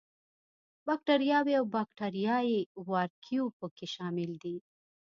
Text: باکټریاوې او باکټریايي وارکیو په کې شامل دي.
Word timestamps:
باکټریاوې 0.85 1.53
او 1.59 1.65
باکټریايي 1.75 2.59
وارکیو 2.89 3.45
په 3.57 3.67
کې 3.75 3.85
شامل 3.95 4.31
دي. 4.43 4.55